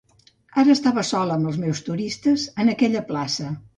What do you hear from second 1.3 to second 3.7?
amb els meus turistes, en aquella plaça.